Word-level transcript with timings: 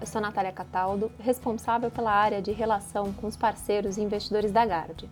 eu 0.00 0.06
sou 0.06 0.20
Natália 0.20 0.52
Cataldo, 0.52 1.10
responsável 1.18 1.90
pela 1.90 2.12
área 2.12 2.40
de 2.40 2.52
relação 2.52 3.12
com 3.12 3.26
os 3.26 3.36
parceiros 3.36 3.96
e 3.96 4.02
investidores 4.02 4.50
da 4.50 4.64
Gard. 4.64 5.08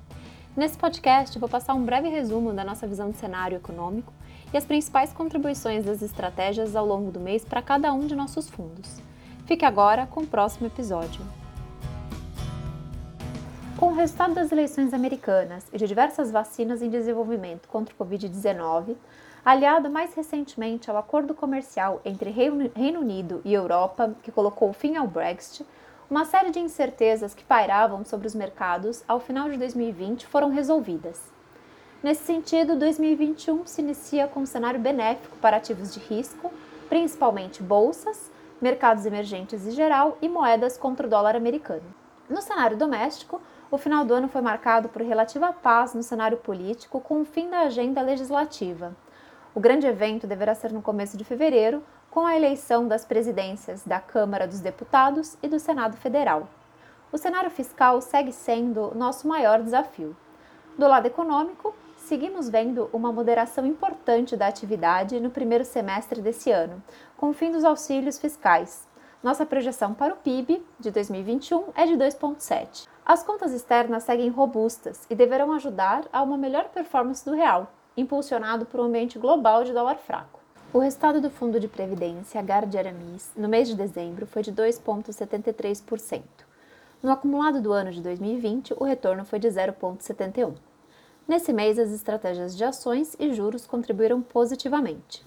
Nesse 0.56 0.76
podcast, 0.76 1.38
vou 1.38 1.48
passar 1.48 1.74
um 1.74 1.84
breve 1.84 2.08
resumo 2.08 2.52
da 2.52 2.64
nossa 2.64 2.86
visão 2.86 3.10
de 3.10 3.16
cenário 3.16 3.56
econômico 3.56 4.12
e 4.52 4.56
as 4.56 4.64
principais 4.64 5.12
contribuições 5.12 5.84
das 5.84 6.02
estratégias 6.02 6.76
ao 6.76 6.86
longo 6.86 7.10
do 7.10 7.20
mês 7.20 7.44
para 7.44 7.62
cada 7.62 7.92
um 7.92 8.06
de 8.06 8.14
nossos 8.14 8.48
fundos. 8.48 9.00
Fique 9.46 9.64
agora 9.64 10.06
com 10.06 10.20
o 10.22 10.26
próximo 10.26 10.66
episódio. 10.66 11.22
Com 13.76 13.86
o 13.86 13.94
resultado 13.94 14.34
das 14.34 14.52
eleições 14.52 14.92
americanas 14.92 15.66
e 15.72 15.78
de 15.78 15.86
diversas 15.86 16.30
vacinas 16.30 16.82
em 16.82 16.88
desenvolvimento 16.90 17.68
contra 17.68 17.94
o 17.94 18.04
Covid-19, 18.04 18.96
aliado 19.44 19.90
mais 19.90 20.14
recentemente 20.14 20.88
ao 20.88 20.96
acordo 20.96 21.34
comercial 21.34 22.00
entre 22.04 22.30
Reino 22.30 23.00
Unido 23.00 23.40
e 23.44 23.52
Europa, 23.52 24.14
que 24.22 24.30
colocou 24.30 24.72
fim 24.72 24.96
ao 24.96 25.06
Brexit, 25.06 25.66
uma 26.08 26.24
série 26.24 26.50
de 26.50 26.60
incertezas 26.60 27.34
que 27.34 27.42
pairavam 27.42 28.04
sobre 28.04 28.26
os 28.26 28.34
mercados 28.34 29.02
ao 29.08 29.18
final 29.18 29.50
de 29.50 29.56
2020 29.56 30.26
foram 30.26 30.50
resolvidas. 30.50 31.20
Nesse 32.02 32.24
sentido, 32.24 32.76
2021 32.76 33.66
se 33.66 33.80
inicia 33.80 34.28
com 34.28 34.40
um 34.40 34.46
cenário 34.46 34.78
benéfico 34.78 35.36
para 35.38 35.56
ativos 35.56 35.92
de 35.92 36.00
risco, 36.00 36.52
principalmente 36.88 37.62
bolsas, 37.62 38.30
mercados 38.60 39.06
emergentes 39.06 39.66
em 39.66 39.70
geral 39.70 40.18
e 40.20 40.28
moedas 40.28 40.76
contra 40.76 41.06
o 41.06 41.10
dólar 41.10 41.34
americano. 41.34 41.82
No 42.28 42.40
cenário 42.40 42.76
doméstico, 42.76 43.40
o 43.70 43.78
final 43.78 44.04
do 44.04 44.14
ano 44.14 44.28
foi 44.28 44.40
marcado 44.40 44.88
por 44.88 45.02
relativa 45.02 45.52
paz 45.52 45.94
no 45.94 46.02
cenário 46.02 46.36
político 46.36 47.00
com 47.00 47.22
o 47.22 47.24
fim 47.24 47.48
da 47.48 47.60
agenda 47.60 48.02
legislativa. 48.02 48.94
O 49.54 49.60
grande 49.60 49.86
evento 49.86 50.26
deverá 50.26 50.54
ser 50.54 50.72
no 50.72 50.80
começo 50.80 51.14
de 51.14 51.24
fevereiro, 51.24 51.82
com 52.10 52.24
a 52.24 52.34
eleição 52.34 52.88
das 52.88 53.04
presidências 53.04 53.84
da 53.84 54.00
Câmara 54.00 54.46
dos 54.46 54.60
Deputados 54.60 55.36
e 55.42 55.48
do 55.48 55.60
Senado 55.60 55.94
Federal. 55.98 56.48
O 57.12 57.18
cenário 57.18 57.50
fiscal 57.50 58.00
segue 58.00 58.32
sendo 58.32 58.94
nosso 58.94 59.28
maior 59.28 59.62
desafio. 59.62 60.16
Do 60.78 60.88
lado 60.88 61.04
econômico, 61.04 61.74
seguimos 61.98 62.48
vendo 62.48 62.88
uma 62.94 63.12
moderação 63.12 63.66
importante 63.66 64.38
da 64.38 64.46
atividade 64.46 65.20
no 65.20 65.28
primeiro 65.28 65.66
semestre 65.66 66.22
desse 66.22 66.50
ano, 66.50 66.82
com 67.18 67.28
o 67.28 67.34
fim 67.34 67.50
dos 67.50 67.62
auxílios 67.62 68.18
fiscais. 68.18 68.88
Nossa 69.22 69.44
projeção 69.44 69.92
para 69.92 70.14
o 70.14 70.16
PIB 70.16 70.64
de 70.80 70.90
2021 70.90 71.64
é 71.74 71.84
de 71.84 71.92
2,7. 71.92 72.88
As 73.04 73.22
contas 73.22 73.52
externas 73.52 74.04
seguem 74.04 74.30
robustas 74.30 75.06
e 75.10 75.14
deverão 75.14 75.52
ajudar 75.52 76.04
a 76.10 76.22
uma 76.22 76.38
melhor 76.38 76.70
performance 76.70 77.22
do 77.22 77.34
real, 77.34 77.70
impulsionado 77.96 78.66
por 78.66 78.80
um 78.80 78.84
ambiente 78.84 79.18
global 79.18 79.64
de 79.64 79.72
dólar 79.72 79.96
fraco. 79.96 80.40
O 80.72 80.78
resultado 80.78 81.20
do 81.20 81.28
Fundo 81.28 81.60
de 81.60 81.68
Previdência 81.68 82.40
Gard 82.40 82.74
Aramis 82.76 83.30
no 83.36 83.48
mês 83.48 83.68
de 83.68 83.76
dezembro 83.76 84.26
foi 84.26 84.42
de 84.42 84.50
2,73%. 84.52 86.22
No 87.02 87.10
acumulado 87.10 87.60
do 87.60 87.72
ano 87.72 87.90
de 87.90 88.00
2020, 88.00 88.74
o 88.78 88.84
retorno 88.84 89.24
foi 89.24 89.38
de 89.38 89.48
0,71%. 89.48 90.54
Nesse 91.28 91.52
mês, 91.52 91.78
as 91.78 91.90
estratégias 91.90 92.56
de 92.56 92.64
ações 92.64 93.14
e 93.20 93.32
juros 93.32 93.66
contribuíram 93.66 94.22
positivamente. 94.22 95.24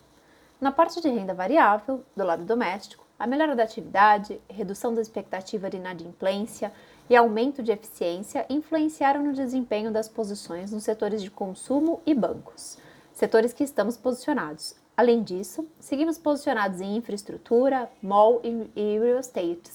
Na 0.59 0.71
parte 0.71 0.99
de 0.99 1.09
renda 1.09 1.33
variável, 1.33 2.03
do 2.15 2.23
lado 2.23 2.43
doméstico, 2.43 3.04
a 3.17 3.25
melhora 3.25 3.55
da 3.55 3.63
atividade, 3.63 4.41
redução 4.49 4.93
da 4.93 5.01
expectativa 5.01 5.69
de 5.69 5.77
inadimplência 5.77 6.71
e 7.09 7.15
aumento 7.15 7.63
de 7.63 7.71
eficiência 7.71 8.45
influenciaram 8.49 9.23
no 9.23 9.33
desempenho 9.33 9.91
das 9.91 10.09
posições 10.09 10.71
nos 10.71 10.83
setores 10.83 11.21
de 11.21 11.31
consumo 11.31 12.01
e 12.05 12.13
bancos, 12.13 12.77
setores 13.13 13.53
que 13.53 13.63
estamos 13.63 13.95
posicionados. 13.95 14.75
Além 14.97 15.23
disso, 15.23 15.67
seguimos 15.79 16.17
posicionados 16.17 16.81
em 16.81 16.97
infraestrutura, 16.97 17.89
mall 18.01 18.41
e 18.43 18.99
real 18.99 19.19
estate, 19.19 19.71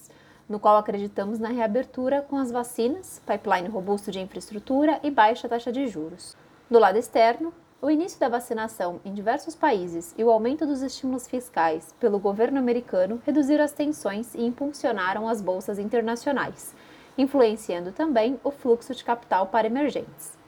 no 0.48 0.58
qual 0.58 0.77
acreditamos 0.77 1.38
na 1.38 1.48
reabertura 1.48 2.22
com 2.22 2.36
as 2.36 2.50
vacinas, 2.50 3.22
pipeline 3.26 3.69
robusto 3.69 4.10
de 4.10 4.19
infraestrutura 4.19 4.98
e 5.03 5.10
baixa 5.10 5.48
taxa 5.48 5.70
de 5.70 5.86
juros. 5.86 6.36
Do 6.70 6.78
lado 6.78 6.97
externo, 6.97 7.54
o 7.82 7.91
início 7.91 8.20
da 8.20 8.28
vacinação 8.28 9.00
em 9.06 9.14
diversos 9.14 9.54
países 9.54 10.14
e 10.18 10.22
o 10.22 10.30
aumento 10.30 10.66
dos 10.66 10.82
estímulos 10.82 11.26
fiscais 11.26 11.94
pelo 11.98 12.18
governo 12.18 12.58
americano 12.58 13.22
reduziram 13.24 13.64
as 13.64 13.72
tensões 13.72 14.34
e 14.34 14.44
impulsionaram 14.44 15.26
as 15.26 15.41
bolsas 15.41 15.78
internacionais, 15.78 16.74
influenciando 17.16 17.91
também 17.91 18.38
o 18.44 18.50
fluxo 18.50 18.94
de 18.94 19.02
capital 19.02 19.46
para 19.46 19.66
emergentes. 19.66 20.38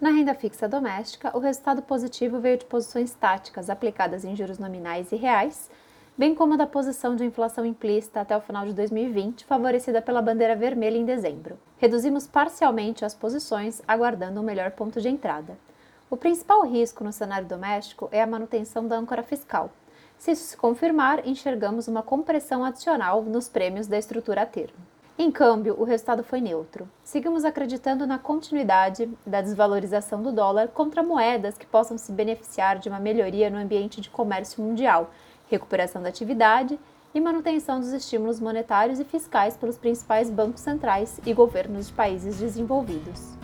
Na 0.00 0.08
renda 0.08 0.32
fixa 0.32 0.66
doméstica, 0.66 1.36
o 1.36 1.40
resultado 1.40 1.82
positivo 1.82 2.40
veio 2.40 2.56
de 2.56 2.64
posições 2.64 3.12
táticas 3.12 3.68
aplicadas 3.68 4.24
em 4.24 4.34
juros 4.34 4.58
nominais 4.58 5.12
e 5.12 5.16
reais, 5.16 5.70
bem 6.16 6.34
como 6.34 6.56
da 6.56 6.66
posição 6.66 7.14
de 7.14 7.26
inflação 7.26 7.66
implícita 7.66 8.22
até 8.22 8.34
o 8.34 8.40
final 8.40 8.64
de 8.64 8.72
2020, 8.72 9.44
favorecida 9.44 10.00
pela 10.00 10.22
bandeira 10.22 10.56
vermelha 10.56 10.96
em 10.96 11.04
dezembro. 11.04 11.58
Reduzimos 11.76 12.26
parcialmente 12.26 13.04
as 13.04 13.14
posições, 13.14 13.82
aguardando 13.86 14.40
um 14.40 14.44
melhor 14.44 14.70
ponto 14.70 14.98
de 14.98 15.10
entrada. 15.10 15.58
O 16.10 16.16
principal 16.16 16.66
risco 16.66 17.04
no 17.04 17.12
cenário 17.12 17.46
doméstico 17.46 18.08
é 18.10 18.20
a 18.20 18.26
manutenção 18.26 18.88
da 18.88 18.96
âncora 18.96 19.22
fiscal. 19.22 19.70
Se 20.18 20.32
isso 20.32 20.42
se 20.42 20.56
confirmar, 20.56 21.24
enxergamos 21.24 21.86
uma 21.86 22.02
compressão 22.02 22.64
adicional 22.64 23.22
nos 23.22 23.48
prêmios 23.48 23.86
da 23.86 23.96
estrutura 23.96 24.42
a 24.42 24.46
termo. 24.46 24.74
Em 25.16 25.30
câmbio, 25.30 25.76
o 25.78 25.84
resultado 25.84 26.24
foi 26.24 26.40
neutro. 26.40 26.90
Seguimos 27.04 27.44
acreditando 27.44 28.08
na 28.08 28.18
continuidade 28.18 29.08
da 29.24 29.40
desvalorização 29.40 30.20
do 30.20 30.32
dólar 30.32 30.66
contra 30.68 31.00
moedas 31.00 31.56
que 31.56 31.64
possam 31.66 31.96
se 31.96 32.10
beneficiar 32.10 32.80
de 32.80 32.88
uma 32.88 32.98
melhoria 32.98 33.48
no 33.48 33.58
ambiente 33.58 34.00
de 34.00 34.10
comércio 34.10 34.60
mundial, 34.60 35.12
recuperação 35.48 36.02
da 36.02 36.08
atividade 36.08 36.76
e 37.14 37.20
manutenção 37.20 37.78
dos 37.78 37.92
estímulos 37.92 38.40
monetários 38.40 38.98
e 38.98 39.04
fiscais 39.04 39.56
pelos 39.56 39.78
principais 39.78 40.28
bancos 40.28 40.60
centrais 40.60 41.20
e 41.24 41.32
governos 41.32 41.86
de 41.86 41.92
países 41.92 42.36
desenvolvidos. 42.36 43.39